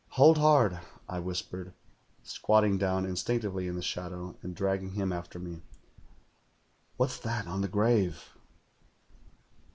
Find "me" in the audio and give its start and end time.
5.37-5.61